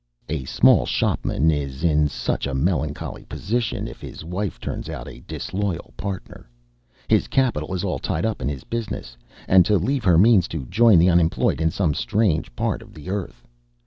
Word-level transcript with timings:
A 0.29 0.45
small 0.45 0.87
shopman 0.87 1.51
is 1.51 1.83
in 1.83 2.07
such 2.07 2.47
a 2.47 2.55
melancholy 2.55 3.23
position, 3.25 3.87
if 3.87 4.01
his 4.01 4.25
wife 4.25 4.59
turns 4.59 4.89
out 4.89 5.07
a 5.07 5.19
disloyal 5.21 5.93
partner. 5.95 6.49
His 7.07 7.27
capital 7.27 7.71
is 7.75 7.83
all 7.83 7.99
tied 7.99 8.25
up 8.25 8.41
in 8.41 8.49
his 8.49 8.63
business, 8.63 9.15
and 9.47 9.63
to 9.67 9.77
leave 9.77 10.03
her 10.05 10.17
means 10.17 10.47
to 10.47 10.65
join 10.65 10.97
the 10.97 11.11
unemployed 11.11 11.61
in 11.61 11.69
some 11.69 11.93
strange 11.93 12.55
part 12.55 12.81
of 12.81 12.95
the 12.95 13.11
earth. 13.11 13.45